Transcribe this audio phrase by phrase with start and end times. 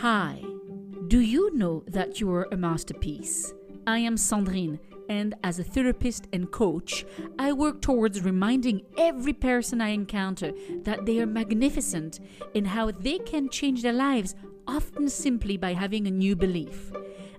[0.00, 0.42] Hi.
[1.08, 3.52] Do you know that you are a masterpiece?
[3.86, 4.78] I am Sandrine,
[5.10, 7.04] and as a therapist and coach,
[7.38, 10.52] I work towards reminding every person I encounter
[10.84, 12.18] that they are magnificent
[12.54, 14.34] and how they can change their lives,
[14.66, 16.90] often simply by having a new belief.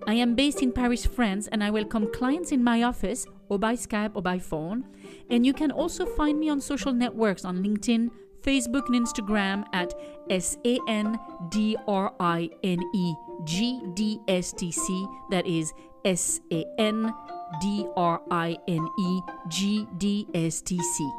[0.05, 3.73] I am based in Paris, France, and I welcome clients in my office or by
[3.73, 4.85] Skype or by phone.
[5.31, 8.11] And you can also find me on social networks on LinkedIn,
[8.41, 9.93] Facebook, and Instagram at
[10.29, 15.07] S A N D R I N E G D S T C.
[15.29, 15.73] That is
[16.05, 17.13] S A N
[17.61, 21.09] D R I N E G D S T C.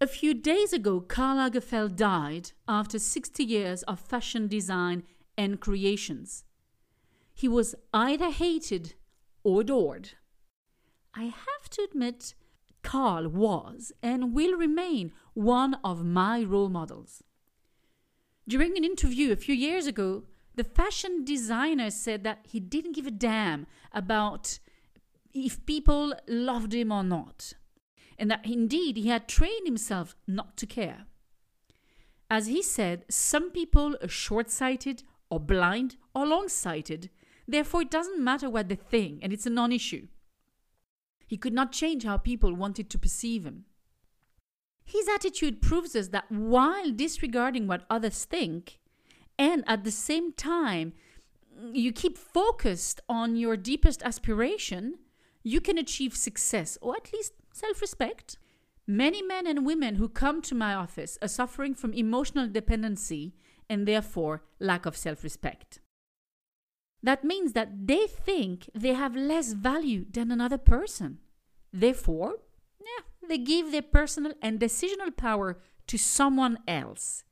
[0.00, 5.02] A few days ago, Karl Lagerfeld died after 60 years of fashion design
[5.38, 6.44] and creations.
[7.32, 8.94] He was either hated
[9.42, 10.10] or adored.
[11.14, 12.34] I have to admit,
[12.84, 17.24] Karl was and will remain one of my role models.
[18.46, 23.06] During an interview a few years ago, the fashion designer said that he didn't give
[23.06, 24.60] a damn about
[25.32, 27.54] if people loved him or not,
[28.18, 31.06] and that indeed he had trained himself not to care.
[32.30, 37.10] As he said, some people are short sighted or blind or long sighted,
[37.48, 40.06] therefore, it doesn't matter what they think, and it's a non issue.
[41.26, 43.64] He could not change how people wanted to perceive him.
[44.84, 48.78] His attitude proves us that while disregarding what others think,
[49.38, 50.92] and at the same time,
[51.72, 54.98] you keep focused on your deepest aspiration,
[55.42, 58.38] you can achieve success or at least self respect.
[58.86, 63.34] Many men and women who come to my office are suffering from emotional dependency
[63.68, 65.80] and therefore lack of self respect.
[67.04, 71.18] That means that they think they have less value than another person.
[71.70, 72.36] Therefore,
[72.80, 77.24] yeah, they give their personal and decisional power to someone else.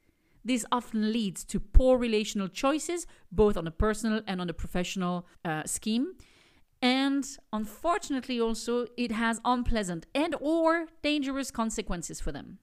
[0.44, 5.26] This often leads to poor relational choices, both on a personal and on a professional
[5.42, 6.16] uh, scheme.
[6.82, 12.58] And unfortunately, also, it has unpleasant and or dangerous consequences for them.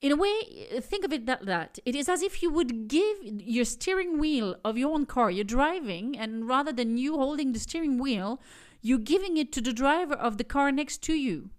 [0.00, 2.86] In a way, uh, think of it that that it is as if you would
[2.86, 7.52] give your steering wheel of your own car you're driving, and rather than you holding
[7.52, 8.40] the steering wheel,
[8.80, 11.50] you're giving it to the driver of the car next to you.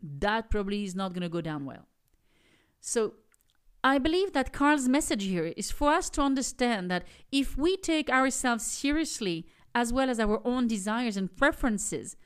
[0.00, 1.86] That probably is not going to go down well.
[2.80, 3.14] So
[3.82, 8.10] I believe that Karl's message here is for us to understand that if we take
[8.10, 12.16] ourselves seriously, as well as our own desires and preferences,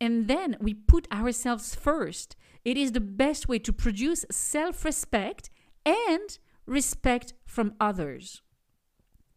[0.00, 2.34] and then we put ourselves first,
[2.64, 5.50] it is the best way to produce self respect
[5.84, 8.42] and respect from others.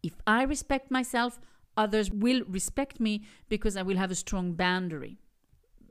[0.03, 1.39] If I respect myself,
[1.77, 5.17] others will respect me because I will have a strong boundary.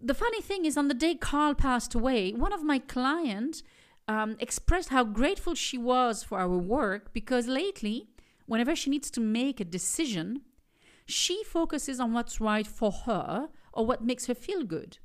[0.03, 3.63] The funny thing is, on the day Karl passed away, one of my clients
[4.09, 8.09] um, expressed how grateful she was for our work because lately,
[8.47, 10.43] whenever she needs to make a decision,
[11.07, 14.99] she focuses on what's right for her or what makes her feel good.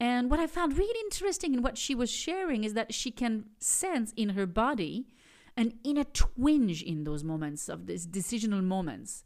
[0.00, 3.44] And what I found really interesting in what she was sharing is that she can
[3.58, 5.06] sense in her body
[5.56, 9.22] an inner twinge in those moments of these decisional moments.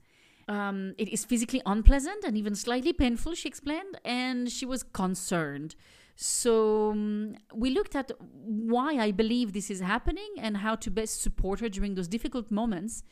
[0.48, 5.76] Um, it is physically unpleasant and even slightly painful, she explained, and she was concerned.
[6.16, 11.22] So um, we looked at why I believe this is happening and how to best
[11.22, 13.02] support her during those difficult moments.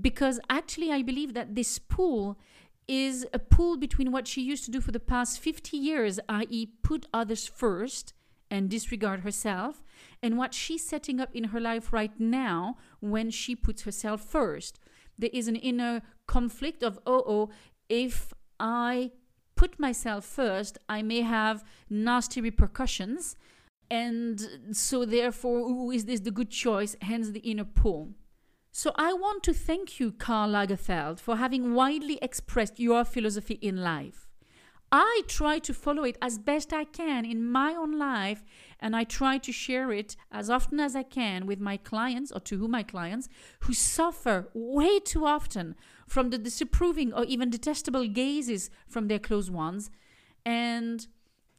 [0.00, 2.38] Because actually, I believe that this pull
[2.86, 6.66] is a pull between what she used to do for the past 50 years, i.e.,
[6.82, 8.12] put others first
[8.50, 9.82] and disregard herself,
[10.22, 14.78] and what she's setting up in her life right now when she puts herself first.
[15.18, 17.50] There is an inner conflict of, oh, oh,
[17.88, 19.12] if I
[19.56, 23.36] put myself first, I may have nasty repercussions.
[23.90, 24.40] And
[24.72, 26.96] so, therefore, ooh, is this the good choice?
[27.00, 28.14] Hence the inner pull.
[28.76, 33.76] So, I want to thank you, Karl Lagerfeld, for having widely expressed your philosophy in
[33.76, 34.26] life.
[34.90, 38.42] I try to follow it as best I can in my own life,
[38.80, 42.40] and I try to share it as often as I can with my clients or
[42.40, 43.28] to whom my clients
[43.60, 45.76] who suffer way too often
[46.08, 49.88] from the disapproving or even detestable gazes from their close ones.
[50.44, 51.06] And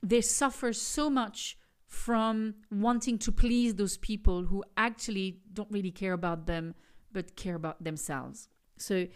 [0.04, 1.57] they suffer so much
[1.88, 6.75] from wanting to please those people who actually don't really care about them
[7.15, 8.50] but care about themselves.
[8.77, 9.07] So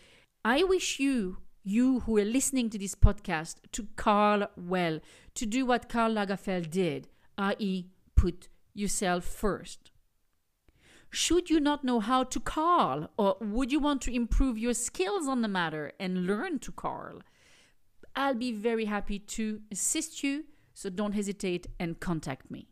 [0.45, 5.01] I wish you, you who are listening to this podcast, to Karl well,
[5.35, 9.91] to do what Karl Lagerfeld did, i.e., put yourself first.
[11.11, 15.27] Should you not know how to Karl, or would you want to improve your skills
[15.27, 17.21] on the matter and learn to Karl?
[18.15, 22.69] I'll be very happy to assist you, so don't hesitate and contact me.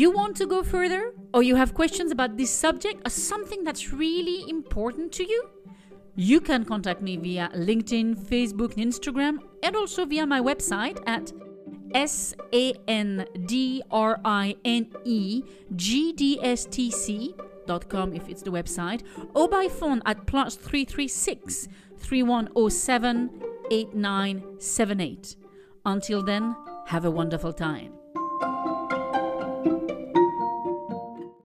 [0.00, 1.12] You want to go further?
[1.34, 5.50] Or you have questions about this subject or something that's really important to you?
[6.16, 11.30] You can contact me via LinkedIn, Facebook, and Instagram, and also via my website at
[11.92, 15.42] S A N D R I N E
[15.76, 17.34] G D S T C
[17.66, 19.02] dot com if it's the website,
[19.34, 21.68] or by phone at plus 336
[21.98, 23.30] 3107
[23.70, 25.36] 8978.
[25.84, 26.56] Until then,
[26.86, 27.99] have a wonderful time.